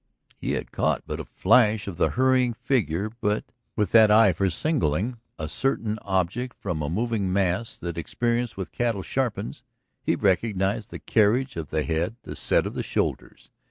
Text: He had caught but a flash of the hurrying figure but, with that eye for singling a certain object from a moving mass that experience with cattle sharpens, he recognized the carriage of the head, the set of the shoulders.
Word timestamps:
He 0.35 0.53
had 0.53 0.71
caught 0.71 1.03
but 1.05 1.19
a 1.19 1.25
flash 1.25 1.87
of 1.87 1.97
the 1.97 2.09
hurrying 2.09 2.55
figure 2.55 3.11
but, 3.21 3.45
with 3.75 3.91
that 3.91 4.09
eye 4.09 4.33
for 4.33 4.49
singling 4.49 5.19
a 5.37 5.47
certain 5.47 5.99
object 6.01 6.57
from 6.59 6.81
a 6.81 6.89
moving 6.89 7.31
mass 7.31 7.77
that 7.77 7.99
experience 7.99 8.57
with 8.57 8.71
cattle 8.71 9.03
sharpens, 9.03 9.61
he 10.01 10.15
recognized 10.15 10.89
the 10.89 10.97
carriage 10.97 11.55
of 11.55 11.69
the 11.69 11.83
head, 11.83 12.15
the 12.23 12.35
set 12.35 12.65
of 12.65 12.73
the 12.73 12.81
shoulders. 12.81 13.51